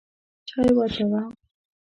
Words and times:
چای 0.47 0.69
واچوه! 0.75 1.21